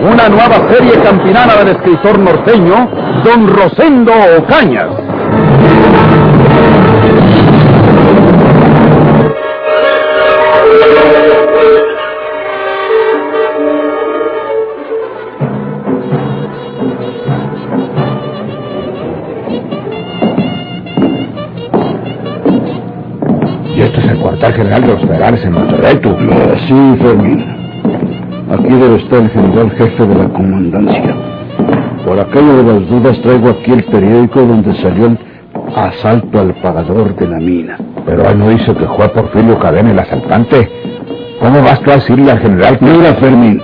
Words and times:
Una 0.00 0.28
nueva 0.28 0.68
serie 0.70 0.92
campinana 1.02 1.56
del 1.56 1.68
escritor 1.68 2.18
norteño, 2.18 2.88
Don 3.24 3.48
Rosendo 3.48 4.12
Ocañas. 4.38 4.88
Y 23.74 23.80
este 23.80 24.00
es 24.00 24.06
el 24.06 24.18
cuartel 24.18 24.52
general 24.52 24.82
de 24.82 24.88
los 24.88 25.00
federales 25.00 25.44
en 25.44 25.52
Monterrey, 25.52 25.98
tú. 26.00 26.16
Sí, 26.66 26.96
Fermín. 27.02 27.55
Aquí 28.66 28.74
debe 28.74 28.96
estar 28.96 29.20
el 29.20 29.30
general 29.30 29.70
jefe 29.78 30.06
de 30.08 30.14
la 30.16 30.28
comandancia. 30.28 31.14
Por 32.04 32.18
aquello 32.18 32.64
de 32.64 32.72
las 32.72 32.90
dudas 32.90 33.20
traigo 33.22 33.50
aquí 33.50 33.70
el 33.70 33.84
periódico 33.84 34.40
donde 34.40 34.74
salió 34.82 35.06
el 35.06 35.18
asalto 35.76 36.40
al 36.40 36.52
pagador 36.54 37.14
de 37.14 37.28
la 37.28 37.38
mina. 37.38 37.78
Pero 38.04 38.28
ahí 38.28 38.34
no 38.34 38.48
dice 38.48 38.74
que 38.74 38.84
fue 38.88 39.08
Porfirio 39.10 39.56
Cadena 39.60 39.92
el 39.92 39.98
asaltante. 40.00 40.68
¿Cómo 41.40 41.62
vas 41.62 41.80
tú 41.82 41.92
a 41.92 41.94
decirle 41.94 42.28
al 42.28 42.40
general. 42.40 42.76
Mira, 42.80 43.14
Fermín, 43.14 43.62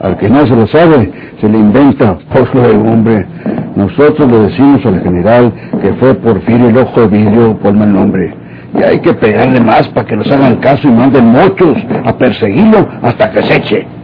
al 0.00 0.16
que 0.16 0.30
no 0.30 0.46
se 0.46 0.54
lo 0.54 0.68
sabe, 0.68 1.10
se 1.40 1.48
le 1.48 1.58
inventa 1.58 2.16
por 2.32 2.54
lo 2.54 2.62
de 2.62 2.76
hombre. 2.76 3.26
Nosotros 3.74 4.30
le 4.30 4.38
decimos 4.38 4.86
al 4.86 5.02
general 5.02 5.52
que 5.82 5.94
fue 5.94 6.14
Porfirio 6.14 6.68
el 6.68 6.78
ojo 6.78 7.00
de 7.00 7.08
vidrio 7.08 7.58
por 7.58 7.74
mal 7.74 7.92
nombre. 7.92 8.32
Y 8.78 8.84
hay 8.84 9.00
que 9.00 9.14
pegarle 9.14 9.60
más 9.60 9.88
para 9.88 10.06
que 10.06 10.14
nos 10.14 10.30
hagan 10.30 10.58
caso 10.58 10.86
y 10.86 10.92
manden 10.92 11.26
muchos 11.26 11.76
a 12.04 12.16
perseguirlo 12.16 12.88
hasta 13.02 13.32
que 13.32 13.42
se 13.42 13.56
eche. 13.56 14.01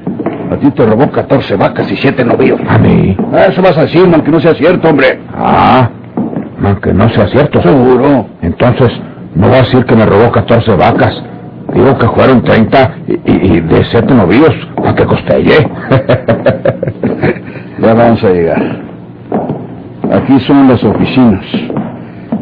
A 0.51 0.57
ti 0.57 0.71
te 0.71 0.85
robó 0.85 1.11
14 1.11 1.57
vacas 1.57 1.91
y 1.93 1.97
7 1.97 2.25
novillos. 2.25 2.61
A 2.69 2.79
mí. 2.79 3.17
Eso 3.49 3.61
vas 3.63 3.77
a 3.77 3.83
decir, 3.83 4.09
aunque 4.13 4.31
no 4.31 4.41
sea 4.41 4.55
cierto, 4.55 4.89
hombre. 4.89 5.19
Ah, 5.37 5.89
aunque 6.65 6.93
no 6.95 7.09
sea 7.11 7.27
cierto. 7.29 7.61
Seguro. 7.63 8.27
Entonces, 8.43 8.89
no 9.35 9.49
va 9.49 9.57
a 9.57 9.61
decir 9.63 9.85
que 9.85 9.95
me 9.95 10.07
robó 10.07 10.31
14 10.33 10.75
vacas. 10.77 11.23
Digo 11.75 11.99
que 11.99 12.07
fueron 12.09 12.43
30 12.43 12.95
y, 13.07 13.13
y- 13.13 13.57
y 13.57 13.61
de 13.61 13.85
7 13.85 14.15
novillos 14.15 14.55
para 14.77 14.95
que 14.95 15.05
costelle. 15.05 15.69
Ya 17.81 17.95
vamos 17.95 18.23
a 18.25 18.31
llegar. 18.31 18.61
Aquí 20.13 20.41
son 20.41 20.67
las 20.67 20.83
oficinas. 20.83 21.45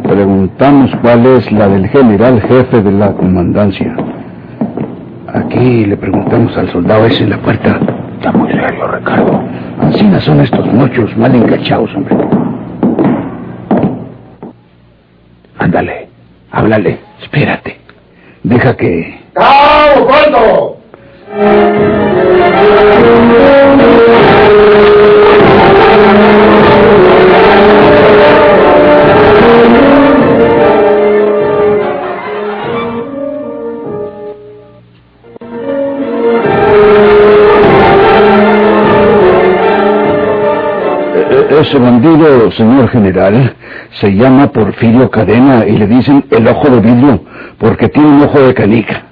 Preguntamos 0.02 0.90
cuál 1.02 1.26
es 1.26 1.52
la 1.52 1.68
del 1.68 1.88
general 1.88 2.40
jefe 2.40 2.80
de 2.82 2.90
la 2.92 3.12
comandancia. 3.12 3.94
Aquí 5.34 5.84
le 5.84 5.96
preguntamos 5.98 6.56
al 6.56 6.70
soldado 6.70 7.04
ese 7.04 7.24
en 7.24 7.30
la 7.30 7.38
puerta. 7.38 7.78
Está 8.26 8.38
muy 8.38 8.50
serio, 8.50 8.88
Ricardo. 8.88 9.40
Así 9.82 10.20
son 10.20 10.40
estos 10.40 10.66
muchos 10.66 11.16
mal 11.16 11.32
encachados, 11.32 11.94
hombre. 11.94 12.16
Ándale, 15.60 16.08
háblale. 16.50 16.98
Espérate. 17.22 17.78
Deja 18.42 18.76
que... 18.76 19.20
¡Cao, 19.32 20.06
corto! 20.08 20.76
Ese 41.66 41.78
bandido, 41.80 42.50
señor 42.52 42.88
general, 42.90 43.54
se 44.00 44.14
llama 44.14 44.52
Porfirio 44.52 45.10
Cadena 45.10 45.66
y 45.66 45.72
le 45.76 45.88
dicen 45.88 46.24
el 46.30 46.46
ojo 46.46 46.68
de 46.70 46.80
vidrio 46.80 47.20
porque 47.58 47.88
tiene 47.88 48.08
un 48.08 48.22
ojo 48.22 48.40
de 48.40 48.54
canica. 48.54 49.02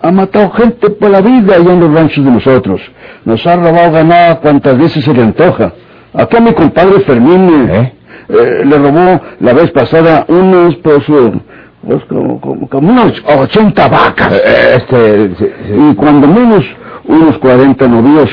Ha 0.00 0.10
matado 0.10 0.50
gente 0.52 0.88
por 0.88 1.10
la 1.10 1.20
vida 1.20 1.54
allá 1.56 1.70
en 1.74 1.80
los 1.80 1.92
ranchos 1.92 2.24
de 2.24 2.30
nosotros. 2.30 2.80
Nos 3.26 3.46
ha 3.46 3.56
robado 3.56 3.92
ganado 3.92 4.40
cuantas 4.40 4.78
veces 4.78 5.04
se 5.04 5.12
le 5.12 5.22
antoja. 5.22 5.72
Acá 6.14 6.40
mi 6.40 6.54
compadre 6.54 7.00
Fermín 7.00 7.68
eh, 7.70 7.92
eh, 8.30 8.62
le 8.64 8.78
robó 8.78 9.20
la 9.40 9.52
vez 9.52 9.70
pasada 9.72 10.24
unos, 10.28 10.76
pues, 10.76 11.06
eh, 11.10 11.32
pues, 11.86 12.04
como, 12.06 12.40
como- 12.40 12.68
como 12.70 12.90
unos 12.90 13.22
80 13.38 13.88
vacas. 13.88 14.32
Eh, 14.32 14.76
Este, 14.78 15.28
sí, 15.36 15.46
sí. 15.66 15.74
Y 15.90 15.94
cuando 15.94 16.26
menos 16.26 16.64
unos 17.04 17.36
40 17.38 17.86
novios. 17.86 18.30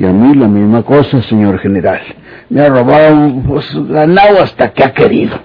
Y 0.00 0.06
a 0.06 0.12
mí 0.14 0.34
la 0.34 0.48
misma 0.48 0.82
cosa, 0.82 1.20
señor 1.24 1.58
general. 1.58 2.00
Me 2.48 2.62
ha 2.62 2.70
robado, 2.70 3.42
pues, 3.46 3.66
ganado 3.86 4.42
hasta 4.42 4.72
que 4.72 4.82
ha 4.82 4.94
querido. 4.94 5.36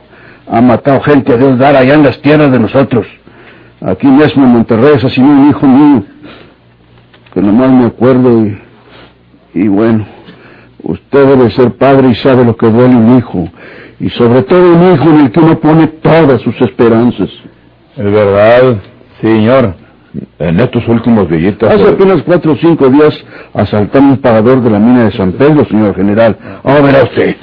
Ha 0.47 0.61
matado 0.61 1.01
gente 1.01 1.33
a 1.33 1.35
Dios 1.35 1.59
dar 1.59 1.75
allá 1.75 1.95
en 1.95 2.03
las 2.03 2.21
tierras 2.21 2.49
de 2.53 2.59
nosotros. 2.59 3.05
Aquí 3.81 4.07
mismo 4.07 4.45
en 4.45 4.51
Monterrey 4.51 4.93
asesinó 4.95 5.27
un 5.27 5.49
hijo 5.49 5.67
mío. 5.67 6.03
Que 7.33 7.41
nomás 7.41 7.69
me 7.69 7.85
acuerdo 7.87 8.45
y... 8.45 8.57
Y 9.55 9.67
bueno, 9.67 10.05
usted 10.83 11.27
debe 11.27 11.51
ser 11.51 11.73
padre 11.73 12.11
y 12.11 12.15
sabe 12.15 12.45
lo 12.45 12.55
que 12.55 12.69
duele 12.69 12.95
un 12.95 13.17
hijo. 13.17 13.49
Y 13.99 14.09
sobre 14.11 14.43
todo 14.43 14.73
un 14.73 14.93
hijo 14.93 15.09
en 15.09 15.19
el 15.19 15.31
que 15.33 15.39
uno 15.41 15.59
pone 15.59 15.87
todas 15.87 16.39
sus 16.41 16.55
esperanzas. 16.61 17.29
Es 17.97 18.05
verdad, 18.05 18.77
señor. 19.19 19.75
En 20.39 20.59
estos 20.59 20.87
últimos 20.87 21.27
billetes... 21.29 21.69
Hace 21.69 21.87
apenas 21.89 22.21
cuatro 22.23 22.53
o 22.53 22.55
cinco 22.55 22.89
días 22.89 23.23
asaltamos 23.53 24.11
un 24.11 24.21
pagador 24.21 24.61
de 24.61 24.69
la 24.69 24.79
mina 24.79 25.05
de 25.05 25.11
San 25.11 25.31
Pedro, 25.33 25.65
señor 25.65 25.95
general. 25.95 26.37
Ahora 26.63 26.81
verá 26.81 27.03
usted. 27.03 27.35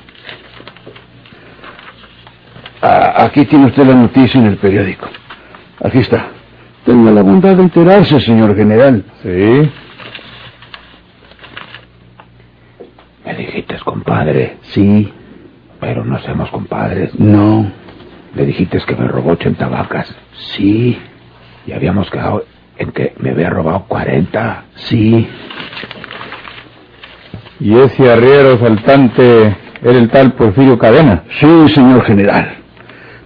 Ah, 2.81 3.25
aquí 3.25 3.45
tiene 3.47 3.67
usted 3.67 3.85
la 3.87 3.95
noticia 3.95 4.41
en 4.41 4.47
el 4.47 4.57
periódico. 4.57 5.09
Aquí 5.83 5.99
está. 5.99 6.27
Tenga 6.85 7.11
la 7.13 7.23
bondad 7.23 7.57
de 7.57 7.63
enterarse, 7.63 8.21
señor 8.21 8.57
general. 8.57 9.05
Sí. 9.23 9.71
Me 13.25 13.35
dijiste, 13.35 13.77
compadre, 13.85 14.57
Sí, 14.63 15.13
pero 15.81 16.05
no 16.05 16.19
somos 16.21 16.51
compadres. 16.51 17.15
no, 17.19 17.71
Le 18.35 18.47
dijiste 18.47 18.79
que 18.87 18.97
me 18.97 19.07
robó 19.07 19.33
80 19.33 19.69
vacas 19.69 20.15
sí, 20.57 20.99
y 21.67 21.73
habíamos 21.73 22.11
quedado 22.11 22.45
en 22.79 22.91
que 22.93 23.15
me 23.19 23.31
había 23.31 23.51
robado 23.51 23.85
40. 23.89 24.65
sí. 24.75 25.29
¿Y 27.61 27.79
ese 27.79 28.11
arriero 28.11 28.59
saltante 28.59 29.57
era 29.83 29.99
el 29.99 30.11
tal 30.11 30.33
Porfirio 30.33 30.77
Cadena? 30.79 31.23
Sí, 31.39 31.69
señor 31.69 32.03
general. 32.03 32.57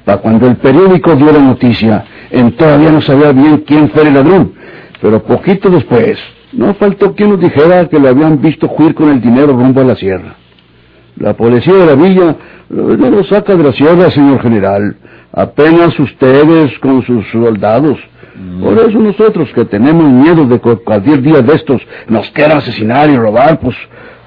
Para 0.04 0.19
cuando 0.19 0.46
el 0.46 0.56
periódico 0.56 1.16
dio 1.16 1.32
la 1.32 1.38
noticia, 1.38 2.04
en 2.31 2.52
todavía 2.52 2.90
no 2.90 3.00
sabía 3.00 3.32
bien 3.32 3.64
quién 3.66 3.88
fue 3.90 4.06
el 4.06 4.12
ladrón. 4.12 4.52
Pero 5.00 5.22
poquito 5.22 5.70
después, 5.70 6.19
no 6.52 6.75
faltó 6.75 7.14
quien 7.14 7.31
nos 7.31 7.40
dijera 7.40 7.88
que 7.88 7.99
lo 7.99 8.08
habían 8.08 8.40
visto 8.42 8.70
huir 8.76 8.94
con 8.94 9.10
el 9.10 9.22
dinero 9.22 9.49
rumbo 9.49 9.81
a 9.81 9.84
la 9.84 9.96
sierra. 9.96 10.37
La 11.16 11.34
policía 11.34 11.75
de 11.75 11.87
la 11.87 11.94
villa 11.94 12.37
no 12.69 13.10
lo 13.10 13.25
saca 13.25 13.56
de 13.56 13.64
la 13.64 13.72
sierra, 13.72 14.10
señor 14.10 14.42
general. 14.42 14.96
Apenas 15.32 15.99
ustedes 15.99 16.78
con 16.81 17.02
sus 17.04 17.26
soldados. 17.31 17.99
Por 18.61 18.79
eso 18.79 18.99
nosotros 18.99 19.50
que 19.55 19.65
tenemos 19.65 20.11
miedo 20.11 20.44
de 20.47 20.61
que 20.61 20.77
cualquier 20.77 21.23
día 21.23 21.41
de 21.41 21.55
estos 21.55 21.81
nos 22.09 22.31
quieran 22.31 22.59
asesinar 22.59 23.09
y 23.11 23.17
robar, 23.17 23.61
pues, 23.61 23.77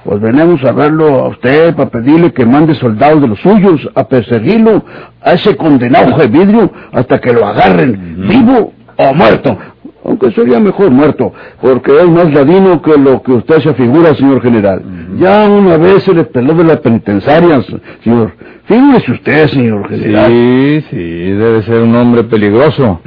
pues 0.03 0.19
venimos 0.21 0.63
a 0.63 0.71
verlo 0.71 1.25
a 1.25 1.27
usted 1.29 1.75
para 1.75 1.89
pedirle 1.89 2.31
que 2.31 2.45
mande 2.45 2.75
soldados 2.75 3.21
de 3.21 3.27
los 3.27 3.39
suyos 3.39 3.89
a 3.95 4.07
perseguirlo, 4.07 4.83
a 5.21 5.33
ese 5.33 5.55
condenado 5.55 6.17
de 6.17 6.27
vidrio, 6.27 6.71
hasta 6.91 7.19
que 7.19 7.33
lo 7.33 7.45
agarren, 7.45 8.27
vivo 8.27 8.73
o 8.97 9.13
muerto. 9.13 9.57
Aunque 10.05 10.31
sería 10.31 10.59
mejor 10.59 10.89
muerto, 10.91 11.33
porque 11.61 11.91
es 11.91 12.07
más 12.07 12.33
ladino 12.33 12.81
que 12.81 12.97
lo 12.97 13.21
que 13.21 13.33
usted 13.33 13.59
se 13.59 13.73
figura, 13.73 14.15
señor 14.15 14.41
general. 14.41 14.81
Ya 15.19 15.47
una 15.47 15.77
vez 15.77 16.03
se 16.03 16.13
le 16.13 16.23
peló 16.23 16.53
de 16.53 16.63
la 16.63 16.77
penitenciaria, 16.77 17.61
señor. 18.03 18.31
Figúrese 18.65 19.11
usted, 19.11 19.47
señor 19.47 19.89
general. 19.89 20.27
Sí, 20.27 20.85
sí, 20.89 20.97
debe 20.97 21.61
ser 21.63 21.81
un 21.81 21.95
hombre 21.95 22.23
peligroso. 22.23 23.01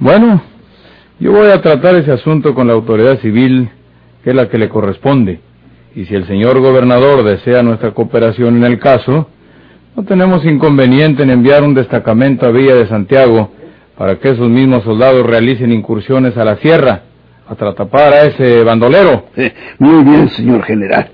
Bueno, 0.00 0.40
yo 1.18 1.32
voy 1.32 1.48
a 1.48 1.60
tratar 1.60 1.96
ese 1.96 2.12
asunto 2.12 2.54
con 2.54 2.68
la 2.68 2.74
autoridad 2.74 3.18
civil, 3.18 3.68
que 4.22 4.30
es 4.30 4.36
la 4.36 4.48
que 4.48 4.58
le 4.58 4.68
corresponde. 4.68 5.40
Y 5.96 6.04
si 6.04 6.14
el 6.14 6.26
señor 6.26 6.60
gobernador 6.60 7.24
desea 7.24 7.62
nuestra 7.64 7.90
cooperación 7.90 8.56
en 8.58 8.64
el 8.64 8.78
caso, 8.78 9.28
no 9.96 10.04
tenemos 10.04 10.44
inconveniente 10.44 11.24
en 11.24 11.30
enviar 11.30 11.64
un 11.64 11.74
destacamento 11.74 12.46
a 12.46 12.52
Villa 12.52 12.76
de 12.76 12.86
Santiago 12.86 13.50
para 13.96 14.16
que 14.20 14.30
esos 14.30 14.48
mismos 14.48 14.84
soldados 14.84 15.26
realicen 15.26 15.72
incursiones 15.72 16.36
a 16.36 16.44
la 16.44 16.56
sierra 16.58 17.02
hasta 17.48 17.74
tapar 17.74 18.12
a 18.12 18.22
ese 18.26 18.62
bandolero. 18.62 19.24
Eh, 19.36 19.52
muy 19.80 20.04
bien, 20.04 20.28
señor 20.28 20.62
general. 20.62 21.08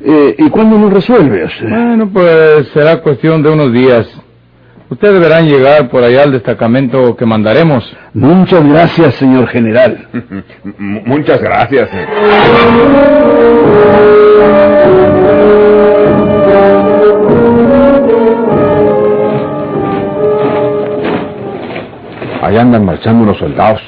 Eh, 0.00 0.34
¿Y 0.38 0.50
cuándo 0.50 0.76
lo 0.78 0.90
resuelve? 0.90 1.48
Bueno, 1.62 2.10
pues 2.12 2.68
será 2.74 3.00
cuestión 3.00 3.42
de 3.44 3.50
unos 3.50 3.72
días. 3.72 4.08
Ustedes 4.90 5.14
deberán 5.14 5.46
llegar 5.46 5.88
por 5.90 6.02
allá 6.02 6.22
al 6.22 6.32
destacamento 6.32 7.14
que 7.14 7.26
mandaremos. 7.26 7.84
Muchas 8.14 8.66
gracias, 8.66 9.14
señor 9.16 9.46
general. 9.48 10.08
Muchas 10.78 11.40
gracias. 11.42 11.90
Allá 22.42 22.62
andan 22.62 22.86
marchando 22.86 23.24
unos 23.24 23.36
soldados. 23.36 23.82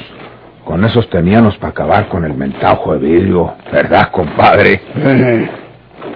Con 0.67 0.85
esos 0.85 1.09
teníamos 1.09 1.57
para 1.57 1.71
acabar 1.71 2.09
con 2.09 2.25
el 2.27 2.35
mentajo 2.35 2.93
de 2.93 2.99
vidrio. 2.99 3.55
¿Verdad, 3.73 4.11
compadre? 4.11 4.83
Eh, 4.97 5.49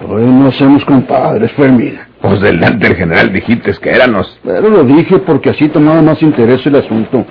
hoy 0.07 0.25
no 0.25 0.51
somos 0.51 0.85
compadres, 0.85 1.51
Fermín. 1.53 1.99
Pues 2.27 2.41
delante 2.41 2.87
del 2.87 2.97
general 2.97 3.31
dijiste 3.31 3.71
que 3.79 3.91
éramos. 3.91 4.39
Pero 4.43 4.69
lo 4.69 4.83
dije 4.83 5.19
porque 5.19 5.51
así 5.51 5.69
tomaba 5.69 6.01
más 6.01 6.21
interés 6.23 6.65
el 6.65 6.75
asunto. 6.75 7.23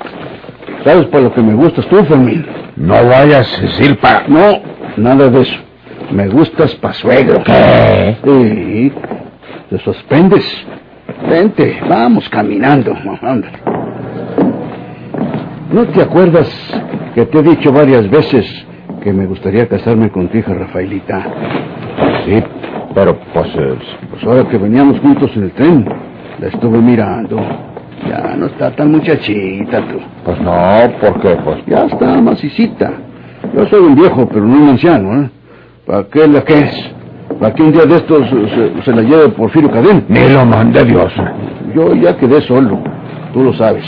¿Sabes 0.84 1.06
para 1.06 1.24
lo 1.24 1.34
que 1.34 1.42
me 1.42 1.54
gustas 1.54 1.86
tú, 1.88 1.96
Fermín? 2.04 2.46
No 2.76 2.94
vayas 3.06 3.58
a 3.58 3.62
decir 3.62 3.98
para... 3.98 4.28
No, 4.28 4.60
nada 4.96 5.28
de 5.30 5.40
eso. 5.40 5.56
Me 6.12 6.28
gustas 6.28 6.74
pa' 6.76 6.92
suegro. 6.92 7.42
¿Qué? 7.42 8.16
Sí. 8.22 8.92
Te 9.70 9.78
suspendes. 9.78 10.44
Vente, 11.28 11.80
vamos 11.88 12.28
caminando. 12.28 12.94
Anda. 13.22 13.50
¿No 15.72 15.86
te 15.86 16.02
acuerdas 16.02 16.48
que 17.14 17.26
te 17.26 17.38
he 17.38 17.42
dicho 17.42 17.72
varias 17.72 18.08
veces 18.08 18.46
que 19.02 19.12
me 19.12 19.26
gustaría 19.26 19.66
casarme 19.66 20.10
con 20.10 20.28
tu 20.28 20.38
hija 20.38 20.54
Rafaelita? 20.54 21.26
Sí, 22.26 22.42
pero 22.94 23.16
pues... 23.32 23.48
eh, 23.56 23.74
Pues 24.10 24.24
ahora 24.24 24.48
que 24.48 24.58
veníamos 24.58 25.00
juntos 25.00 25.30
en 25.36 25.44
el 25.44 25.52
tren, 25.52 25.84
la 26.40 26.48
estuve 26.48 26.78
mirando. 26.78 27.36
Ya 28.08 28.34
no 28.36 28.46
está 28.46 28.70
tan 28.74 28.90
muchachita 28.92 29.80
tú. 29.88 29.98
Pues 30.24 30.40
no, 30.40 30.78
porque 31.00 31.36
pues... 31.44 31.58
Ya 31.66 31.84
está 31.86 32.20
macicita. 32.20 32.92
Yo 33.54 33.66
soy 33.66 33.80
un 33.80 33.94
viejo, 33.94 34.28
pero 34.28 34.44
no 34.44 34.56
un 34.62 34.68
anciano, 34.70 35.22
¿eh? 35.22 35.30
¿Para 35.86 36.04
qué 36.04 36.26
la 36.26 36.42
que 36.42 36.58
es? 36.58 36.90
¿Para 37.40 37.54
que 37.54 37.62
un 37.62 37.72
día 37.72 37.84
de 37.84 37.96
estos 37.96 38.22
eh, 38.32 38.72
se, 38.76 38.82
se 38.82 38.92
la 38.96 39.02
lleve 39.02 39.28
Porfirio 39.30 39.70
Cadén? 39.70 40.04
Ni 40.08 40.28
lo 40.28 40.44
mande 40.46 40.84
Dios. 40.84 41.12
Yo 41.74 41.94
ya 41.94 42.16
quedé 42.16 42.40
solo, 42.42 42.78
tú 43.32 43.42
lo 43.42 43.52
sabes. 43.54 43.84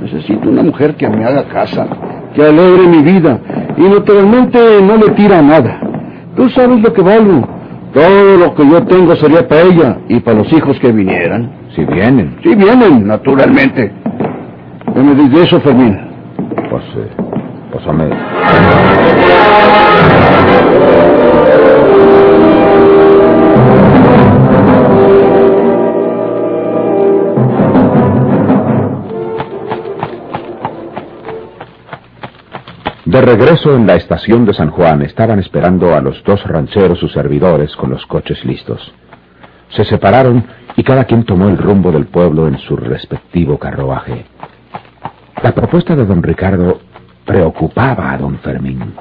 Necesito 0.00 0.48
una 0.48 0.62
mujer 0.62 0.94
que 0.94 1.08
me 1.08 1.24
haga 1.24 1.44
casa, 1.44 1.86
que 2.34 2.42
alegre 2.42 2.86
mi 2.88 3.02
vida 3.02 3.38
y 3.76 3.82
naturalmente 3.82 4.58
no 4.82 4.96
le 4.96 5.10
tira 5.10 5.40
nada. 5.42 5.80
Tú 6.36 6.48
sabes 6.50 6.80
lo 6.80 6.92
que 6.92 7.02
valgo. 7.02 7.48
Todo 7.96 8.36
lo 8.36 8.54
que 8.54 8.68
yo 8.68 8.84
tengo 8.84 9.16
sería 9.16 9.48
para 9.48 9.62
ella 9.62 9.96
y 10.06 10.20
para 10.20 10.36
los 10.36 10.52
hijos 10.52 10.78
que 10.80 10.92
vinieran. 10.92 11.50
Si 11.74 11.82
vienen, 11.82 12.36
Sí 12.42 12.54
vienen, 12.54 13.06
naturalmente. 13.06 13.90
¿Qué 14.92 15.00
me 15.00 15.14
dices 15.14 15.32
de 15.32 15.42
eso, 15.44 15.60
Fermín? 15.60 15.98
pues... 16.68 16.84
eh, 16.94 17.08
pues 17.72 17.86
De 33.16 33.22
regreso 33.22 33.74
en 33.74 33.86
la 33.86 33.94
estación 33.94 34.44
de 34.44 34.52
San 34.52 34.68
Juan 34.68 35.00
estaban 35.00 35.38
esperando 35.38 35.94
a 35.94 36.02
los 36.02 36.22
dos 36.22 36.44
rancheros 36.44 36.98
sus 36.98 37.12
servidores 37.12 37.74
con 37.74 37.88
los 37.88 38.04
coches 38.04 38.44
listos. 38.44 38.92
Se 39.70 39.86
separaron 39.86 40.44
y 40.76 40.82
cada 40.82 41.04
quien 41.04 41.24
tomó 41.24 41.48
el 41.48 41.56
rumbo 41.56 41.90
del 41.90 42.08
pueblo 42.08 42.46
en 42.46 42.58
su 42.58 42.76
respectivo 42.76 43.58
carruaje. 43.58 44.26
La 45.42 45.52
propuesta 45.52 45.96
de 45.96 46.04
don 46.04 46.22
Ricardo 46.22 46.78
preocupaba 47.24 48.12
a 48.12 48.18
don 48.18 48.38
Fermín. 48.40 48.92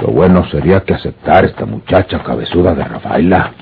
Lo 0.00 0.08
bueno 0.08 0.46
sería 0.46 0.80
que 0.80 0.94
aceptar 0.94 1.44
esta 1.44 1.66
muchacha 1.66 2.22
cabezuda 2.22 2.74
de 2.74 2.84
Rafaela. 2.84 3.52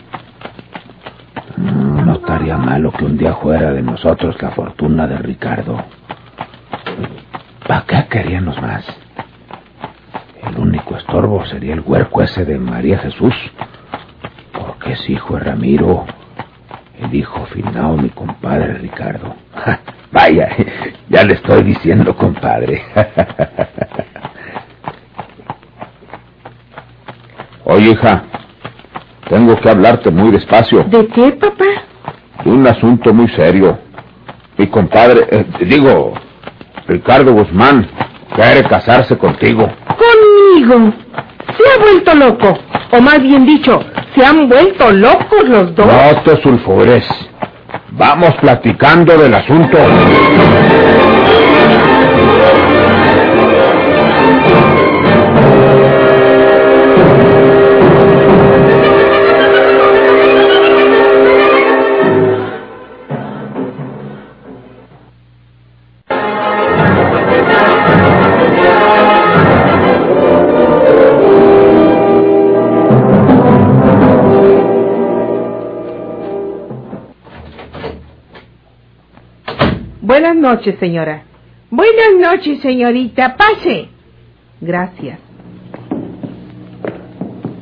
Estaría 2.36 2.58
malo 2.58 2.92
que 2.92 3.02
un 3.02 3.16
día 3.16 3.32
fuera 3.36 3.72
de 3.72 3.80
nosotros 3.80 4.36
la 4.42 4.50
fortuna 4.50 5.06
de 5.06 5.16
Ricardo. 5.16 5.82
¿Para 7.66 7.86
qué 7.86 8.04
queríamos 8.10 8.60
más? 8.60 8.84
El 10.46 10.58
único 10.58 10.98
estorbo 10.98 11.46
sería 11.46 11.72
el 11.72 11.80
huerco 11.80 12.20
ese 12.20 12.44
de 12.44 12.58
María 12.58 12.98
Jesús. 12.98 13.32
Porque 14.52 14.92
es 14.92 15.08
hijo 15.08 15.38
de 15.38 15.44
Ramiro, 15.44 16.04
el 17.00 17.14
hijo 17.14 17.46
finado 17.46 17.96
mi 17.96 18.10
compadre 18.10 18.74
Ricardo. 18.74 19.34
Vaya, 20.12 20.50
ya 21.08 21.24
le 21.24 21.32
estoy 21.32 21.62
diciendo 21.62 22.14
compadre. 22.14 22.82
Oye, 27.64 27.92
hija, 27.92 28.24
tengo 29.26 29.58
que 29.58 29.70
hablarte 29.70 30.10
muy 30.10 30.32
despacio. 30.32 30.84
¿De 30.84 31.06
qué, 31.06 31.32
papá? 31.32 31.65
Un 32.56 32.66
asunto 32.66 33.12
muy 33.12 33.28
serio. 33.28 33.78
Mi 34.56 34.66
compadre, 34.68 35.26
eh, 35.30 35.44
digo, 35.66 36.14
Ricardo 36.88 37.32
Guzmán, 37.32 37.86
quiere 38.34 38.62
casarse 38.64 39.16
contigo. 39.18 39.68
Conmigo. 39.86 40.92
Se 41.56 41.62
ha 41.72 41.82
vuelto 41.82 42.14
loco. 42.14 42.58
O 42.92 43.00
más 43.00 43.20
bien 43.20 43.44
dicho, 43.44 43.80
se 44.14 44.24
han 44.24 44.48
vuelto 44.48 44.90
locos 44.90 45.48
los 45.48 45.74
dos. 45.74 45.86
No 45.86 46.22
te 46.22 46.40
sulfures. 46.42 47.06
Vamos 47.90 48.34
platicando 48.40 49.16
del 49.18 49.34
asunto. 49.34 49.78
Noches, 80.46 80.78
señora. 80.78 81.24
Buenas 81.70 82.12
noches, 82.20 82.60
señorita. 82.60 83.36
Pase. 83.36 83.88
Gracias. 84.60 85.18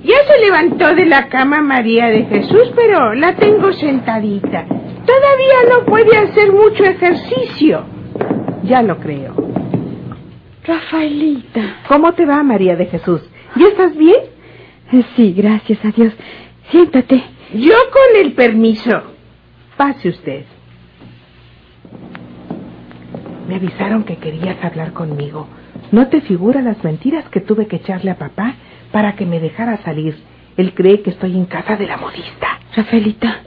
Ya 0.05 0.19
se 0.29 0.39
levantó 0.45 0.95
de 0.95 1.07
la 1.07 1.29
cama 1.29 1.63
María 1.63 2.09
de 2.09 2.25
Jesús, 2.25 2.73
pero 2.77 3.15
la 3.15 3.37
tengo 3.37 3.73
sentadita. 3.73 4.67
Todavía 4.67 5.59
no 5.71 5.87
puede 5.87 6.15
hacer 6.15 6.53
mucho 6.53 6.85
ejercicio. 6.85 7.87
Ya 8.65 8.83
lo 8.83 8.99
creo. 8.99 9.35
Rafaelita. 10.67 11.77
¿Cómo 11.89 12.13
te 12.13 12.27
va, 12.27 12.43
María 12.43 12.77
de 12.77 12.85
Jesús? 12.85 13.23
¿Ya 13.57 13.69
estás 13.69 13.97
bien? 13.97 14.21
Sí, 15.17 15.33
gracias 15.33 15.83
a 15.87 15.91
Dios. 15.91 16.13
Siéntate. 16.71 17.25
Yo 17.55 17.77
con 17.91 18.23
el 18.23 18.35
permiso. 18.35 19.03
Pase 19.79 20.11
usted. 20.11 20.45
Me 23.49 23.57
avisaron 23.57 24.05
que 24.05 24.17
querías 24.17 24.63
hablar 24.65 24.93
conmigo. 24.93 25.49
¿No 25.93 26.09
te 26.09 26.21
figura 26.21 26.63
las 26.63 26.83
mentiras 26.83 27.29
que 27.29 27.41
tuve 27.41 27.67
que 27.67 27.77
echarle 27.77 28.11
a 28.11 28.19
papá 28.19 28.55
para 28.93 29.15
que 29.17 29.27
me 29.27 29.41
dejara 29.41 29.83
salir? 29.83 30.17
Él 30.57 30.73
cree 30.75 31.03
que 31.03 31.11
estoy 31.11 31.37
en 31.37 31.47
casa 31.47 31.77
de 31.77 31.87
la 31.87 31.97
modista. 31.97 32.61
Rafaelita. 32.75 33.41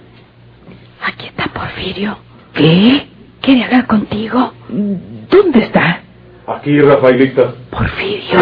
Aquí 1.06 1.28
está 1.28 1.48
Porfirio. 1.48 2.18
¿Qué? 2.54 3.08
Quiere 3.42 3.64
hablar 3.64 3.88
contigo. 3.88 4.54
¿Dónde 4.70 5.60
está? 5.60 6.02
Aquí, 6.48 6.80
Rafaelita. 6.80 7.54
Porfirio. 7.72 8.40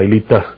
Rafaelita, 0.00 0.54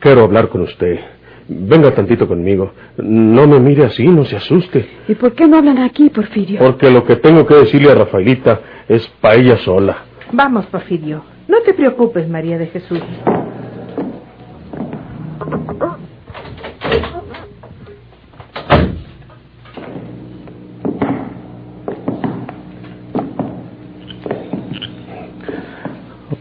quiero 0.00 0.24
hablar 0.24 0.48
con 0.48 0.62
usted. 0.62 0.98
Venga 1.46 1.94
tantito 1.94 2.26
conmigo. 2.26 2.72
No 2.96 3.46
me 3.46 3.60
mire 3.60 3.84
así, 3.84 4.04
no 4.08 4.24
se 4.24 4.36
asuste. 4.36 4.88
¿Y 5.06 5.14
por 5.14 5.32
qué 5.34 5.46
no 5.46 5.58
hablan 5.58 5.78
aquí, 5.78 6.10
Porfirio? 6.10 6.58
Porque 6.58 6.90
lo 6.90 7.04
que 7.04 7.16
tengo 7.16 7.46
que 7.46 7.54
decirle 7.54 7.92
a 7.92 7.94
Rafaelita 7.94 8.60
es 8.88 9.06
para 9.20 9.36
ella 9.36 9.56
sola. 9.58 9.98
Vamos, 10.32 10.66
Porfirio. 10.66 11.22
No 11.46 11.60
te 11.60 11.74
preocupes, 11.74 12.28
María 12.28 12.58
de 12.58 12.66
Jesús. 12.66 13.00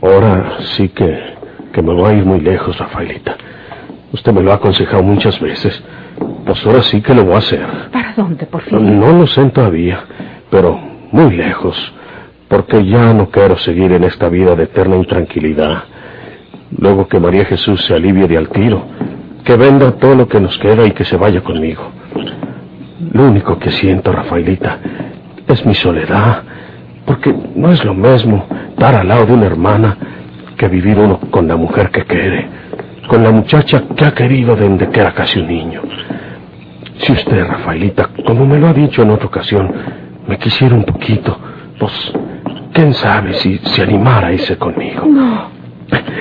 Ahora 0.02 0.58
sí 0.76 0.90
que, 0.90 1.33
que 1.74 1.82
me 1.82 1.94
voy 1.94 2.12
a 2.12 2.14
ir 2.14 2.26
muy 2.26 2.40
lejos, 2.40 2.78
Rafaelita. 2.78 3.36
Usted 4.14 4.32
me 4.32 4.44
lo 4.44 4.52
ha 4.52 4.56
aconsejado 4.56 5.02
muchas 5.02 5.40
veces. 5.40 5.84
Pues 6.46 6.64
ahora 6.66 6.84
sí 6.84 7.02
que 7.02 7.16
lo 7.16 7.26
voy 7.26 7.34
a 7.34 7.40
hacer. 7.40 7.68
¿Para 7.92 8.14
dónde, 8.14 8.46
Porfirio? 8.46 8.80
No 8.80 9.12
lo 9.12 9.28
sé 9.28 9.44
todavía, 9.50 10.04
pero 10.52 10.80
muy 11.12 11.36
lejos. 11.36 11.76
Porque 12.48 12.86
ya 12.86 13.14
no 13.14 13.30
quiero 13.30 13.58
seguir 13.58 13.92
en 13.92 14.04
esta 14.04 14.30
vida 14.30 14.56
de 14.56 14.66
eterna 14.66 14.98
intranquilidad. 14.98 15.86
Luego 16.78 17.08
que 17.08 17.20
María 17.20 17.46
Jesús 17.46 17.84
se 17.86 17.96
alivie 17.96 18.28
de 18.28 18.38
al 18.38 18.50
tiro, 18.50 18.86
que 19.44 19.56
venda 19.56 19.94
todo 19.94 20.16
lo 20.16 20.28
que 20.28 20.40
nos 20.40 20.58
queda 20.60 20.86
y 20.86 20.92
que 20.92 21.06
se 21.06 21.18
vaya 21.18 21.42
conmigo. 21.42 21.92
Lo 23.12 23.26
único 23.26 23.58
que 23.58 23.72
siento, 23.72 24.12
Rafaelita, 24.12 24.78
es 25.48 25.66
mi 25.66 25.74
soledad, 25.74 26.44
porque 27.06 27.34
no 27.56 27.72
es 27.72 27.84
lo 27.84 27.96
mismo 27.96 28.46
estar 28.70 28.94
al 28.96 29.08
lado 29.08 29.26
de 29.26 29.34
una 29.34 29.48
hermana 29.48 29.98
que 30.64 30.70
vivir 30.70 30.98
uno 30.98 31.20
con 31.30 31.46
la 31.46 31.58
mujer 31.58 31.90
que 31.92 32.06
quiere, 32.06 32.48
con 33.10 33.22
la 33.22 33.32
muchacha 33.32 33.84
que 33.98 34.06
ha 34.06 34.14
querido 34.14 34.56
desde 34.56 34.90
que 34.90 35.00
era 35.02 35.14
casi 35.14 35.40
un 35.40 35.48
niño. 35.48 35.82
Si 37.00 37.12
usted, 37.12 37.46
Rafaelita, 37.46 38.12
como 38.26 38.46
me 38.46 38.58
lo 38.58 38.68
ha 38.68 38.74
dicho 38.74 39.02
en 39.02 39.10
otra 39.10 39.28
ocasión, 39.28 39.70
me 40.26 40.38
quisiera 40.38 40.74
un 40.74 40.86
poquito, 40.86 41.38
pues, 41.78 42.14
quién 42.72 42.94
sabe 42.94 43.34
si 43.34 43.58
se 43.58 43.84
animara 43.84 44.28
a 44.28 44.32
irse 44.32 44.58
conmigo. 44.58 45.06
No. 45.06 45.52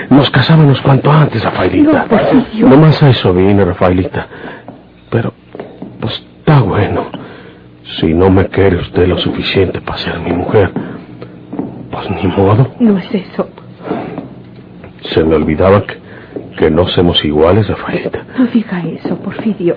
Nos 0.09 0.29
casábamos 0.29 0.81
cuanto 0.81 1.09
antes, 1.09 1.41
Rafaelita. 1.41 2.05
No. 2.59 2.67
Nomás 2.67 3.01
a 3.01 3.11
eso 3.11 3.33
vine, 3.33 3.63
Rafaelita. 3.63 4.27
Pero, 5.09 5.33
pues, 6.01 6.21
está 6.39 6.59
bueno. 6.59 7.05
Si 7.97 8.13
no 8.13 8.29
me 8.29 8.47
quiere 8.47 8.75
usted 8.75 9.07
lo 9.07 9.17
suficiente 9.19 9.79
para 9.79 9.97
ser 9.99 10.19
mi 10.19 10.33
mujer, 10.33 10.69
pues 11.91 12.09
ni 12.11 12.27
modo. 12.27 12.73
No 12.81 12.97
es 12.97 13.13
eso. 13.13 13.47
Se 15.03 15.23
me 15.23 15.35
olvidaba 15.35 15.83
que, 15.83 15.97
que 16.57 16.71
no 16.71 16.87
somos 16.87 17.23
iguales, 17.25 17.67
Rafaelita. 17.67 18.25
No 18.37 18.45
diga 18.47 18.81
eso, 18.85 19.17
Porfirio. 19.17 19.75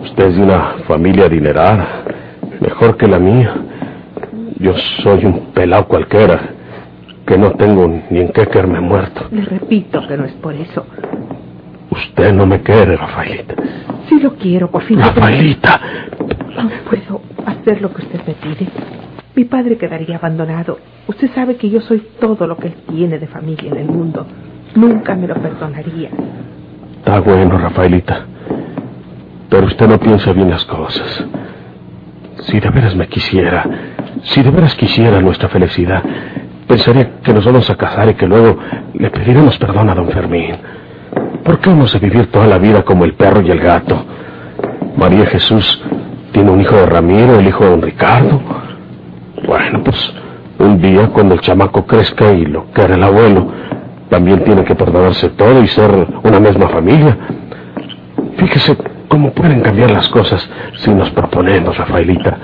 Usted 0.00 0.24
es 0.26 0.36
de 0.36 0.42
una 0.42 0.60
familia 0.88 1.26
adinerada, 1.26 2.04
mejor 2.60 2.96
que 2.96 3.06
la 3.06 3.18
mía. 3.18 3.54
Yo 4.58 4.74
soy 5.02 5.24
un 5.24 5.52
pelao 5.52 5.86
cualquiera, 5.86 6.40
que 7.26 7.36
no 7.36 7.52
tengo 7.52 7.88
ni 8.10 8.20
en 8.20 8.28
qué 8.32 8.46
quererme 8.46 8.80
muerto. 8.80 9.26
Le 9.30 9.42
repito 9.44 10.06
que 10.06 10.16
no 10.16 10.24
es 10.24 10.32
por 10.34 10.54
eso. 10.54 10.86
Usted 11.90 12.32
no 12.32 12.46
me 12.46 12.60
quiere, 12.62 12.96
Rafaelita. 12.96 13.54
Sí 14.08 14.18
lo 14.20 14.34
quiero, 14.34 14.70
Porfirio. 14.70 15.04
pero 15.04 15.14
Rafaelita, 15.16 15.80
No 16.56 16.70
puedo 16.88 17.20
hacer 17.46 17.82
lo 17.82 17.92
que 17.92 18.02
usted 18.02 18.20
me 18.26 18.34
pide. 18.34 18.66
Mi 19.34 19.44
padre 19.44 19.76
quedaría 19.76 20.16
abandonado. 20.16 20.78
Usted 21.06 21.30
sabe 21.34 21.56
que 21.56 21.68
yo 21.70 21.80
soy 21.80 22.02
todo 22.20 22.46
lo 22.46 22.56
que 22.56 22.68
él 22.68 22.74
tiene 22.88 23.18
de 23.18 23.26
familia 23.26 23.70
en 23.72 23.78
el 23.78 23.86
mundo. 23.86 24.26
Nunca 24.74 25.14
me 25.14 25.26
lo 25.26 25.34
perdonaría. 25.34 26.10
está 26.98 27.20
bueno, 27.20 27.58
Rafaelita. 27.58 28.26
Pero 29.50 29.66
usted 29.66 29.86
no 29.86 29.98
piensa 29.98 30.32
bien 30.32 30.50
las 30.50 30.64
cosas. 30.64 31.24
Si 32.40 32.58
de 32.58 32.70
veras 32.70 32.96
me 32.96 33.06
quisiera, 33.06 33.64
si 34.22 34.42
de 34.42 34.50
veras 34.50 34.74
quisiera 34.74 35.20
nuestra 35.20 35.48
felicidad, 35.48 36.02
pensaría 36.66 37.20
que 37.22 37.34
nos 37.34 37.44
vamos 37.44 37.68
a 37.68 37.76
casar 37.76 38.08
y 38.08 38.14
que 38.14 38.26
luego 38.26 38.58
le 38.94 39.10
pediremos 39.10 39.58
perdón 39.58 39.90
a 39.90 39.94
don 39.94 40.08
Fermín. 40.08 40.56
¿Por 41.44 41.58
qué 41.58 41.70
hemos 41.70 41.92
de 41.92 41.98
vivir 41.98 42.30
toda 42.30 42.46
la 42.46 42.58
vida 42.58 42.82
como 42.82 43.04
el 43.04 43.14
perro 43.14 43.42
y 43.42 43.50
el 43.50 43.60
gato? 43.60 44.04
María 44.96 45.26
Jesús 45.26 45.82
tiene 46.32 46.50
un 46.50 46.60
hijo 46.60 46.76
de 46.76 46.86
Ramiro, 46.86 47.38
el 47.38 47.46
hijo 47.46 47.64
de 47.64 47.70
don 47.70 47.82
Ricardo. 47.82 48.40
Bueno, 49.46 49.82
pues 49.84 50.14
un 50.58 50.80
día 50.80 51.08
cuando 51.08 51.34
el 51.34 51.40
chamaco 51.40 51.84
crezca 51.84 52.32
y 52.32 52.46
lo 52.46 52.66
quiera 52.66 52.94
el 52.94 53.02
abuelo, 53.02 53.52
también 54.12 54.44
tiene 54.44 54.62
que 54.62 54.74
perdonarse 54.74 55.30
todo 55.30 55.62
y 55.62 55.68
ser 55.68 55.90
una 56.22 56.38
misma 56.38 56.68
familia. 56.68 57.16
Fíjese 58.36 58.76
cómo 59.08 59.32
pueden 59.32 59.62
cambiar 59.62 59.90
las 59.90 60.06
cosas 60.10 60.46
si 60.76 60.90
nos 60.90 61.08
proponemos, 61.12 61.74
Rafaelita. 61.78 62.36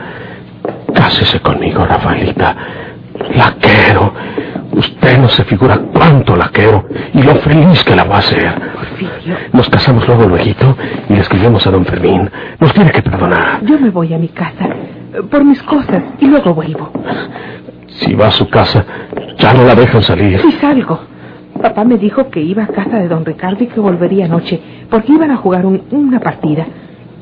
Cásese 0.94 1.40
conmigo, 1.40 1.84
Rafaelita. 1.84 2.56
La 3.34 3.54
quiero. 3.60 4.14
Usted 4.72 5.18
no 5.18 5.28
se 5.28 5.44
figura 5.44 5.78
cuánto 5.92 6.37
la 6.37 6.48
quiero 6.48 6.87
y 7.12 7.22
lo 7.22 7.34
feliz 7.34 7.84
que 7.84 7.94
la 7.94 8.04
va 8.04 8.16
a 8.16 8.18
hacer. 8.20 8.54
Porfirio, 8.72 9.37
Nos 9.52 9.68
casamos 9.68 10.08
luego, 10.08 10.26
luego, 10.26 10.76
y 11.10 11.12
le 11.12 11.20
escribimos 11.20 11.66
a 11.66 11.70
don 11.70 11.84
Fermín. 11.84 12.30
Nos 12.60 12.72
tiene 12.72 12.90
que 12.92 13.02
perdonar. 13.02 13.60
yo 13.62 13.78
me 13.78 13.90
voy 13.90 14.14
a 14.14 14.18
mi 14.18 14.28
casa 14.28 14.70
por 15.30 15.44
mis 15.44 15.62
cosas 15.64 16.02
y 16.18 16.28
luego 16.28 16.54
vuelvo. 16.54 16.90
Si 17.88 18.14
va 18.14 18.28
a 18.28 18.30
su 18.30 18.48
casa, 18.48 18.87
ya 19.37 19.52
no 19.52 19.64
la 19.64 19.75
dejan 19.75 20.00
salir. 20.00 20.40
Sí 20.40 20.52
salgo. 20.52 21.17
Papá 21.62 21.85
me 21.85 21.97
dijo 21.99 22.29
que 22.31 22.41
iba 22.41 22.65
a 22.65 22.67
casa 22.69 22.99
de 22.99 23.09
don 23.09 23.25
Ricardo 23.25 23.65
y 23.65 23.67
que 23.67 23.81
volvería 23.81 24.27
anoche 24.27 24.61
porque 24.91 25.12
iban 25.12 25.31
a 25.31 25.37
jugar 25.37 25.67
un- 25.67 25.83
una 25.91 26.21
partida. 26.21 26.67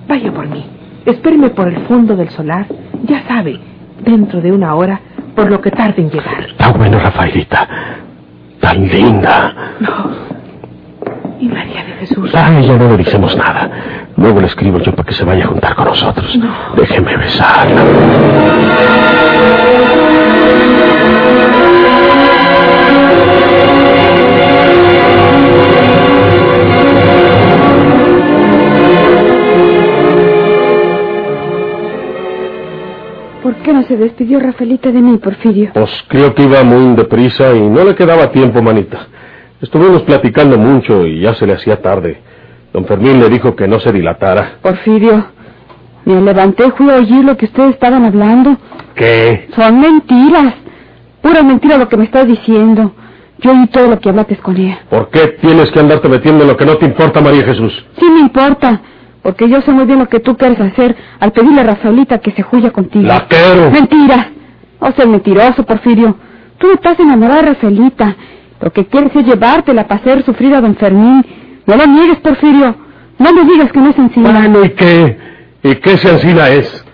Vaya 0.09 0.33
por 0.33 0.47
mí. 0.49 0.65
Espéreme 1.05 1.51
por 1.51 1.69
el 1.69 1.79
fondo 1.87 2.17
del 2.17 2.29
solar. 2.31 2.67
Ya 3.05 3.23
sabe, 3.27 3.59
dentro 4.05 4.41
de 4.41 4.53
una 4.53 4.75
hora, 4.75 5.01
por 5.35 5.51
lo 5.51 5.61
que 5.61 5.71
tarde 5.71 6.03
en 6.03 6.11
llegar. 6.11 6.47
Está 6.49 6.73
bueno, 6.73 6.99
Rafaelita. 6.99 7.69
Tan 8.61 8.87
linda. 8.89 9.55
No. 9.81 10.11
Y 11.41 11.49
María 11.49 11.85
de 11.85 11.93
Jesús. 12.01 12.35
A 12.35 12.59
ella 12.59 12.77
no 12.77 12.89
le 12.91 12.97
decimos 12.99 13.37
nada. 13.37 13.71
Luego 14.17 14.41
le 14.41 14.47
escribo 14.47 14.79
yo 14.79 14.93
para 14.95 15.05
que 15.07 15.13
se 15.15 15.25
vaya 15.25 15.45
a 15.45 15.49
juntar 15.49 15.75
con 15.75 15.85
nosotros. 15.87 16.39
Déjeme 16.77 17.17
besarla. 17.17 17.83
¿Por 33.77 33.85
qué 33.85 33.93
no 33.93 33.99
se 33.99 34.05
despidió 34.05 34.41
Rafaelita 34.41 34.91
de 34.91 35.03
mí, 35.03 35.19
Porfirio? 35.19 35.71
Pues 35.75 35.91
creo 36.09 36.35
que 36.35 36.45
iba 36.45 36.63
muy 36.65 36.97
deprisa 36.97 37.55
y 37.55 37.61
no 37.61 37.85
le 37.85 37.95
quedaba 37.95 38.33
tiempo, 38.33 38.63
manita. 38.63 39.07
Estuvimos 39.61 40.03
platicando 40.03 40.57
mucho 40.57 41.07
y 41.07 41.21
ya 41.21 41.35
se 41.35 41.47
le 41.47 41.53
hacía 41.53 41.83
tarde. 41.83 42.19
Don 42.73 42.87
Fermín 42.87 43.21
le 43.21 43.29
dijo 43.29 43.55
que 43.55 43.69
no 43.69 43.79
se 43.79 43.93
dilatara. 43.93 44.59
Porfirio, 44.63 45.27
me 46.07 46.23
levanté, 46.23 46.71
fui 46.73 46.89
a 46.89 46.95
oír 46.95 47.23
lo 47.23 47.37
que 47.37 47.45
ustedes 47.45 47.75
estaban 47.75 48.05
hablando. 48.05 48.57
¿Qué? 48.95 49.49
Son 49.55 49.79
mentiras. 49.79 50.55
Pura 51.21 51.43
mentira 51.43 51.77
lo 51.77 51.89
que 51.89 51.99
me 51.99 52.05
estás 52.05 52.27
diciendo. 52.27 52.93
Yo 53.41 53.51
oí 53.51 53.67
todo 53.67 53.89
lo 53.89 54.01
que 54.01 54.09
hablaste 54.09 54.39
con 54.39 54.57
ella. 54.57 54.79
¿Por 54.89 55.11
qué 55.11 55.37
tienes 55.43 55.71
que 55.71 55.81
andarte 55.81 56.09
metiendo 56.09 56.45
en 56.45 56.49
lo 56.49 56.57
que 56.57 56.65
no 56.65 56.79
te 56.79 56.87
importa, 56.87 57.21
María 57.21 57.45
Jesús? 57.45 57.85
Sí 57.99 58.07
me 58.09 58.21
importa, 58.21 58.81
porque 59.27 59.49
yo 59.49 59.61
sé 59.63 59.73
muy 59.73 59.87
bien 59.87 59.99
lo 59.99 60.09
que 60.09 60.21
tú 60.21 60.37
quieres 60.37 60.61
hacer 60.61 60.95
al 61.19 61.33
pedirle 61.33 61.63
a 61.63 61.65
Rafaelita 61.65 62.19
que 62.19 62.31
se 62.31 62.43
juya 62.43 62.71
contigo. 62.71 63.09
La 63.09 63.27
quiero. 63.27 63.73
Mentira. 63.73 64.31
No 64.81 64.93
seas 64.93 65.09
mentiroso, 65.09 65.65
Porfirio. 65.65 66.17
Tú 66.59 66.71
estás 66.71 66.97
enamorada 67.01 67.43
de 67.43 67.49
Rafaelita. 67.49 68.15
Lo 68.61 68.73
que 68.73 68.87
quieres 68.87 69.11
es 69.17 69.27
llevártela 69.27 69.89
para 69.89 70.01
hacer 70.01 70.25
sufrir 70.25 70.55
a 70.55 70.61
don 70.61 70.77
Fermín. 70.77 71.27
No 71.67 71.75
lo 71.75 71.87
niegues, 71.89 72.21
Porfirio. 72.21 72.77
No 73.19 73.33
me 73.33 73.45
digas 73.51 73.73
que 73.73 73.81
no 73.81 73.91
es 73.91 73.99
encima. 73.99 74.31
Bueno, 74.31 74.65
¿y 74.65 74.71
qué? 74.71 75.19
¿Y 75.65 75.75
qué 75.75 75.99
sencilla 75.99 76.49
es? 76.51 76.85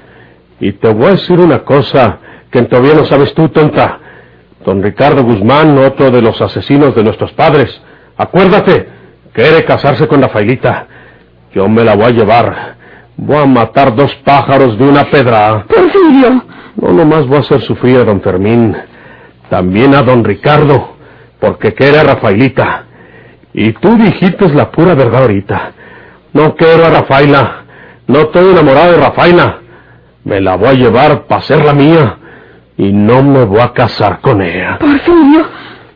Y 0.58 0.72
te 0.72 0.90
voy 0.90 1.08
a 1.08 1.10
decir 1.10 1.38
una 1.38 1.58
cosa 1.58 2.18
que 2.50 2.62
todavía 2.62 2.94
no 2.94 3.04
sabes 3.04 3.34
tú, 3.34 3.50
tonta. 3.50 4.00
Don 4.64 4.82
Ricardo 4.82 5.22
Guzmán, 5.22 5.76
otro 5.76 6.10
de 6.10 6.22
los 6.22 6.40
asesinos 6.40 6.94
de 6.94 7.04
nuestros 7.04 7.30
padres, 7.32 7.78
acuérdate, 8.16 8.88
quiere 9.34 9.66
casarse 9.66 10.08
con 10.08 10.22
Rafaelita. 10.22 10.86
Yo 11.54 11.68
me 11.68 11.84
la 11.84 11.94
voy 11.94 12.06
a 12.06 12.10
llevar. 12.10 12.76
Voy 13.16 13.36
a 13.36 13.46
matar 13.46 13.94
dos 13.94 14.14
pájaros 14.24 14.78
de 14.78 14.88
una 14.88 15.04
pedra. 15.10 15.64
Porfirio. 15.68 16.42
No 16.76 16.92
nomás 16.92 17.26
voy 17.26 17.36
a 17.36 17.40
hacer 17.40 17.60
sufrir 17.60 17.98
a 17.98 18.04
don 18.04 18.22
Fermín, 18.22 18.74
también 19.50 19.94
a 19.94 20.02
don 20.02 20.24
Ricardo, 20.24 20.96
porque 21.38 21.74
quiere 21.74 21.98
a 21.98 22.04
Rafaelita. 22.04 22.86
Y 23.52 23.72
tú 23.74 23.96
dijiste 23.96 24.48
la 24.48 24.70
pura 24.70 24.94
verdad 24.94 25.22
ahorita. 25.22 25.72
No 26.32 26.54
quiero 26.56 26.86
a 26.86 26.90
Rafaela, 26.90 27.64
no 28.06 28.20
estoy 28.20 28.50
enamorado 28.52 28.92
de 28.92 28.98
Rafaela. 28.98 29.58
Me 30.24 30.40
la 30.40 30.56
voy 30.56 30.68
a 30.68 30.72
llevar 30.72 31.24
para 31.26 31.42
ser 31.42 31.62
la 31.64 31.74
mía 31.74 32.16
y 32.78 32.90
no 32.92 33.22
me 33.22 33.44
voy 33.44 33.60
a 33.60 33.72
casar 33.72 34.20
con 34.20 34.40
ella. 34.40 34.78
Porfirio. 34.78 35.46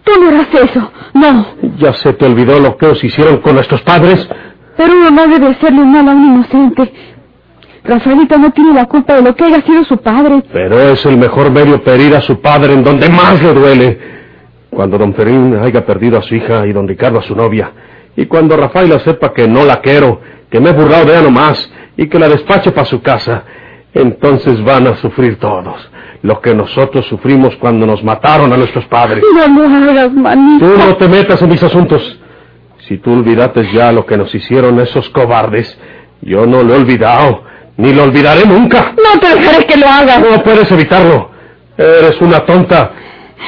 Tú 0.04 0.12
no 0.20 0.28
harás 0.28 0.48
eso. 0.52 0.92
No. 1.14 1.46
¿Ya 1.78 1.94
se 1.94 2.12
te 2.12 2.26
olvidó 2.26 2.60
lo 2.60 2.76
que 2.76 2.86
os 2.86 3.02
hicieron 3.02 3.38
con 3.38 3.54
nuestros 3.54 3.82
padres? 3.82 4.28
Pero 4.76 4.92
uno 4.92 5.10
no 5.10 5.28
debe 5.28 5.48
hacerle 5.48 5.84
mal 5.84 6.08
a 6.08 6.12
un 6.12 6.24
inocente. 6.24 6.92
Rafaelita 7.84 8.36
no 8.36 8.50
tiene 8.50 8.74
la 8.74 8.86
culpa 8.86 9.14
de 9.14 9.22
lo 9.22 9.34
que 9.34 9.44
haya 9.44 9.62
sido 9.62 9.84
su 9.84 9.96
padre. 9.98 10.42
Pero 10.52 10.78
es 10.80 11.04
el 11.06 11.16
mejor 11.16 11.50
medio 11.50 11.82
para 11.82 11.96
herir 11.96 12.14
a 12.16 12.20
su 12.20 12.40
padre 12.40 12.72
en 12.72 12.82
donde 12.82 13.08
más 13.08 13.40
le 13.42 13.54
duele. 13.54 13.98
Cuando 14.70 14.98
don 14.98 15.14
Fermín 15.14 15.56
haya 15.56 15.86
perdido 15.86 16.18
a 16.18 16.22
su 16.22 16.34
hija 16.34 16.66
y 16.66 16.72
don 16.72 16.86
Ricardo 16.86 17.20
a 17.20 17.22
su 17.22 17.34
novia. 17.34 17.70
Y 18.16 18.26
cuando 18.26 18.56
Rafaela 18.56 18.98
sepa 19.00 19.32
que 19.32 19.46
no 19.46 19.64
la 19.64 19.80
quiero, 19.80 20.20
que 20.50 20.60
me 20.60 20.70
he 20.70 20.72
burlado 20.72 21.06
de 21.06 21.12
ella 21.12 21.22
nomás 21.22 21.70
y 21.96 22.08
que 22.08 22.18
la 22.18 22.28
despache 22.28 22.72
para 22.72 22.84
su 22.84 23.00
casa, 23.00 23.44
entonces 23.94 24.62
van 24.64 24.86
a 24.88 24.96
sufrir 24.96 25.38
todos 25.38 25.90
lo 26.22 26.40
que 26.40 26.54
nosotros 26.54 27.06
sufrimos 27.06 27.54
cuando 27.56 27.86
nos 27.86 28.02
mataron 28.02 28.52
a 28.52 28.56
nuestros 28.56 28.84
padres. 28.86 29.22
No 29.34 29.68
lo 29.68 29.88
hagas, 29.88 30.12
manito. 30.12 30.66
Tú 30.66 30.78
no 30.78 30.96
te 30.96 31.08
metas 31.08 31.40
en 31.40 31.48
mis 31.48 31.62
asuntos. 31.62 32.15
Si 32.88 32.98
tú 32.98 33.12
olvidaste 33.12 33.72
ya 33.72 33.90
lo 33.90 34.06
que 34.06 34.16
nos 34.16 34.32
hicieron 34.34 34.78
esos 34.80 35.08
cobardes, 35.10 35.76
yo 36.22 36.46
no 36.46 36.62
lo 36.62 36.74
he 36.74 36.78
olvidado, 36.78 37.42
ni 37.76 37.92
lo 37.92 38.04
olvidaré 38.04 38.46
nunca. 38.46 38.94
No 38.96 39.18
te 39.20 39.34
dejaré 39.34 39.66
que 39.66 39.76
lo 39.76 39.88
hagas. 39.88 40.20
No 40.20 40.42
puedes 40.42 40.70
evitarlo. 40.70 41.30
Eres 41.76 42.20
una 42.20 42.40
tonta. 42.46 42.92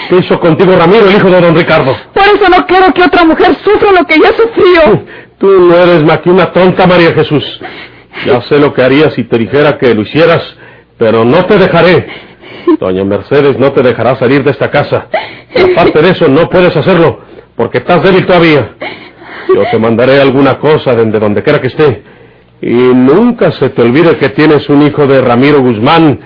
¿Qué 0.09 0.17
hizo 0.17 0.39
contigo 0.39 0.77
Ramiro, 0.77 1.09
el 1.09 1.17
hijo 1.17 1.31
de 1.31 1.41
don 1.41 1.57
Ricardo? 1.57 1.97
Por 2.13 2.23
eso 2.25 2.49
no 2.51 2.67
quiero 2.67 2.93
que 2.93 3.03
otra 3.03 3.25
mujer 3.25 3.55
sufra 3.65 3.93
lo 3.93 4.05
que 4.07 4.17
yo 4.17 4.27
sufrió. 4.37 5.05
Tú 5.39 5.47
no 5.47 5.77
eres 5.77 6.03
más 6.05 6.19
que 6.19 6.31
una 6.31 6.53
tonta, 6.53 6.87
María 6.87 7.13
Jesús. 7.13 7.61
Ya 8.27 8.43
sé 8.43 8.59
lo 8.59 8.75
que 8.75 8.83
harías 8.83 9.15
si 9.15 9.25
te 9.25 9.39
dijera 9.39 9.79
que 9.79 9.95
lo 9.95 10.03
hicieras, 10.03 10.43
pero 10.99 11.25
no 11.25 11.45
te 11.47 11.57
dejaré. 11.57 12.07
Doña 12.81 13.05
Mercedes 13.05 13.59
no 13.59 13.73
te 13.73 13.83
dejará 13.83 14.17
salir 14.17 14.43
de 14.43 14.51
esta 14.51 14.71
casa. 14.71 15.07
Y 15.55 15.73
aparte 15.73 16.03
de 16.03 16.11
eso, 16.11 16.29
no 16.29 16.51
puedes 16.51 16.77
hacerlo, 16.77 17.21
porque 17.57 17.79
estás 17.79 18.03
débil 18.03 18.27
todavía. 18.27 18.75
Yo 19.55 19.65
te 19.71 19.79
mandaré 19.79 20.21
alguna 20.21 20.59
cosa 20.59 20.95
desde 20.95 21.19
donde 21.19 21.43
quiera 21.43 21.61
que 21.61 21.69
esté. 21.69 22.03
Y 22.61 22.73
nunca 22.73 23.53
se 23.53 23.71
te 23.71 23.83
olvide 23.83 24.17
que 24.17 24.31
tienes 24.31 24.69
un 24.69 24.83
hijo 24.83 25.07
de 25.07 25.21
Ramiro 25.21 25.61
Guzmán 25.61 26.19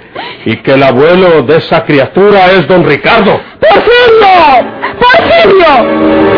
y 0.47 0.57
que 0.57 0.73
el 0.73 0.83
abuelo 0.83 1.43
de 1.43 1.59
esa 1.59 1.85
criatura 1.85 2.53
es 2.53 2.67
don 2.67 2.85
Ricardo. 2.85 3.39
¡Porfirio! 4.99 6.32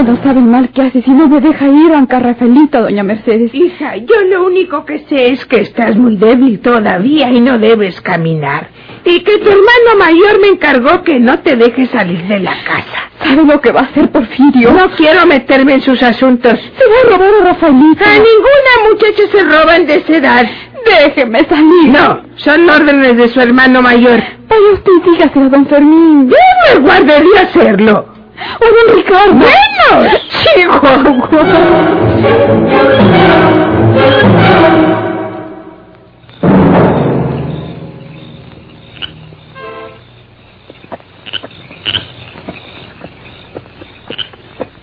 Usted 0.00 0.12
no 0.14 0.22
sabe 0.22 0.40
el 0.40 0.46
mal 0.46 0.70
que 0.70 0.80
hace 0.80 1.02
si 1.02 1.10
no 1.10 1.28
me 1.28 1.42
deja 1.42 1.66
ir, 1.66 1.92
a 1.92 2.20
Rafaelita, 2.20 2.80
doña 2.80 3.02
Mercedes. 3.02 3.54
Hija, 3.54 3.96
yo 3.98 4.14
lo 4.30 4.46
único 4.46 4.86
que 4.86 5.00
sé 5.00 5.32
es 5.32 5.44
que 5.44 5.60
estás 5.60 5.94
muy 5.94 6.16
débil 6.16 6.58
todavía 6.60 7.30
y 7.30 7.38
no 7.38 7.58
debes 7.58 8.00
caminar. 8.00 8.68
Y 9.04 9.20
que 9.20 9.36
tu 9.36 9.50
hermano 9.50 9.98
mayor 9.98 10.40
me 10.40 10.48
encargó 10.48 11.02
que 11.02 11.20
no 11.20 11.40
te 11.40 11.54
deje 11.54 11.84
salir 11.88 12.22
de 12.28 12.38
la 12.40 12.56
casa. 12.64 13.10
¿Sabe 13.22 13.44
lo 13.44 13.60
que 13.60 13.72
va 13.72 13.80
a 13.80 13.84
hacer 13.84 14.10
Porfirio? 14.10 14.72
No 14.72 14.90
quiero 14.92 15.26
meterme 15.26 15.74
en 15.74 15.82
sus 15.82 16.02
asuntos. 16.02 16.54
Se 16.54 16.84
va 16.86 17.14
a 17.14 17.18
robar 17.18 17.34
a 17.42 17.44
Rafaelita. 17.52 18.04
A 18.06 18.14
ninguna 18.14 18.90
muchacha 18.90 19.22
se 19.30 19.44
roban 19.44 19.86
de 19.86 19.96
esa 19.96 20.16
edad. 20.16 20.46
Déjeme 20.86 21.40
salir. 21.40 21.92
No, 21.92 22.22
son 22.36 22.70
órdenes 22.70 23.18
de 23.18 23.28
su 23.28 23.38
hermano 23.38 23.82
mayor. 23.82 24.22
Vaya 24.48 24.72
usted 24.72 24.92
y 24.92 25.10
dígaselo 25.10 25.44
a 25.44 25.48
don 25.50 25.66
Fermín. 25.66 26.30
Yo 26.30 26.36
me 26.74 26.80
guardaría 26.80 27.42
hacerlo. 27.42 28.19
¡Oh, 28.60 28.66
don 28.66 28.96
Ricardo! 28.96 29.34
¡Menos! 29.34 30.20
¡Chihuahua! 30.54 31.00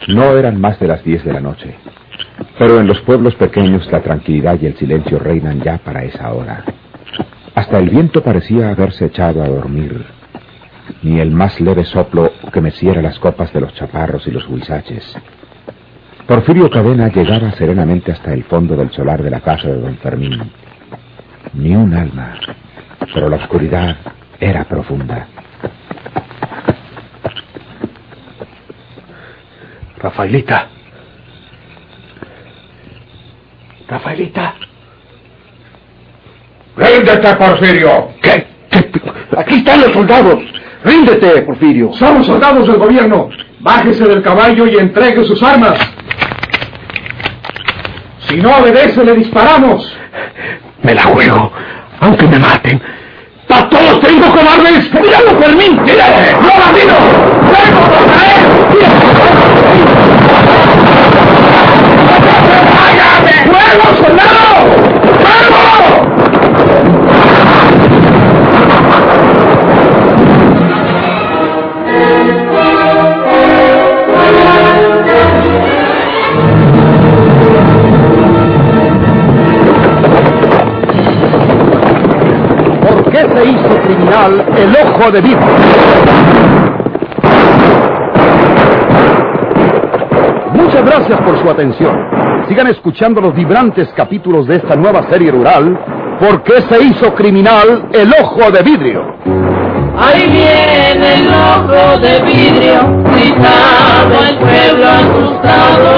No 0.07 0.37
eran 0.37 0.61
más 0.61 0.79
de 0.79 0.87
las 0.87 1.03
diez 1.03 1.23
de 1.25 1.33
la 1.33 1.41
noche, 1.41 1.75
pero 2.57 2.79
en 2.79 2.87
los 2.87 3.01
pueblos 3.01 3.35
pequeños 3.35 3.91
la 3.91 4.01
tranquilidad 4.01 4.57
y 4.61 4.67
el 4.67 4.77
silencio 4.77 5.19
reinan 5.19 5.61
ya 5.61 5.79
para 5.79 6.03
esa 6.03 6.31
hora. 6.31 6.63
Hasta 7.55 7.79
el 7.79 7.89
viento 7.89 8.23
parecía 8.23 8.69
haberse 8.69 9.05
echado 9.05 9.43
a 9.43 9.47
dormir 9.47 10.16
ni 11.03 11.19
el 11.19 11.31
más 11.31 11.59
leve 11.61 11.85
soplo 11.85 12.31
que 12.51 12.61
meciera 12.61 13.01
las 13.01 13.19
copas 13.19 13.51
de 13.53 13.61
los 13.61 13.73
chaparros 13.73 14.25
y 14.27 14.31
los 14.31 14.47
huizaches. 14.47 15.15
Porfirio 16.27 16.69
Cadena 16.69 17.07
llegaba 17.07 17.51
serenamente 17.53 18.11
hasta 18.11 18.33
el 18.33 18.43
fondo 18.43 18.75
del 18.75 18.91
solar 18.91 19.23
de 19.23 19.29
la 19.29 19.39
casa 19.39 19.67
de 19.67 19.79
don 19.79 19.97
Fermín. 19.97 20.51
Ni 21.53 21.75
un 21.75 21.93
alma, 21.93 22.37
pero 23.13 23.29
la 23.29 23.37
oscuridad 23.37 23.95
era 24.39 24.65
profunda. 24.65 25.27
Rafaelita. 29.99 30.67
Rafaelita. 33.87 34.53
¡Ríndete, 36.75 37.35
Porfirio! 37.35 38.09
¿Qué? 38.21 38.45
¿Qué? 38.69 38.91
Aquí 39.37 39.55
están 39.55 39.81
los 39.81 39.93
soldados. 39.93 40.43
Ríndete, 40.87 41.41
Porfirio. 41.41 41.91
Somos 41.93 42.25
soldados 42.25 42.65
del 42.65 42.77
gobierno. 42.77 43.29
Bájese 43.59 44.05
del 44.05 44.21
caballo 44.21 44.65
y 44.67 44.77
entregue 44.77 45.25
sus 45.25 45.43
armas. 45.43 45.77
Si 48.29 48.37
no 48.37 48.55
obedece, 48.55 49.03
le 49.03 49.15
disparamos. 49.15 49.93
Me 50.83 50.95
la 50.95 51.03
juego, 51.03 51.51
aunque 51.99 52.25
me 52.27 52.39
maten. 52.39 52.81
¡A 53.49 53.69
todos 53.69 53.99
tengo 54.01 54.27
cobardes! 54.27 54.93
¡Míralo, 54.93 55.41
Fermín! 55.41 55.81
¡Mírale! 55.83 56.33
¡No, 56.33 56.49
bandido! 56.59 56.95
¡Vengo 57.41 57.81
contra 57.81 58.35
él! 58.35 58.56
El 84.25 84.75
Ojo 84.75 85.11
de 85.11 85.21
Vivo. 85.21 85.41
Muchas 90.53 90.83
gracias 90.83 91.21
por 91.21 91.39
su 91.39 91.49
atención. 91.49 92.45
Sigan 92.47 92.67
escuchando 92.67 93.21
los 93.21 93.35
vibrantes 93.35 93.87
capítulos 93.95 94.47
de 94.47 94.55
esta 94.55 94.75
nueva 94.75 95.03
serie 95.09 95.31
rural, 95.31 95.77
¿Por 96.19 96.41
qué 96.41 96.61
se 96.61 96.83
hizo 96.83 97.13
criminal 97.13 97.89
el 97.93 98.11
ojo 98.11 98.49
de 98.49 98.63
vidrio? 98.63 99.05
Ahí 99.99 100.27
viene 100.27 101.13
el 101.15 101.27
ojo 101.27 101.99
de 101.99 102.21
vidrio, 102.21 103.03
gritando 103.03 104.23
el 104.27 104.37
pueblo 104.37 104.87
asustado. 104.87 105.91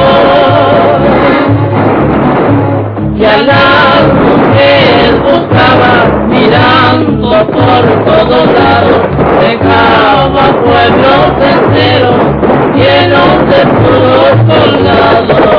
Y 3.16 3.26
a 3.26 3.38
las 3.38 4.14
mujeres 4.14 5.22
buscaba 5.22 6.26
mirando 6.28 7.19
por 7.46 8.06
todos 8.06 8.46
lados, 8.54 9.02
dejaba 9.40 10.46
pueblos 10.62 11.26
enteros 11.54 12.40
llenos 12.76 13.32
de 13.50 13.66
puros 13.68 14.34
soldados. 14.48 15.59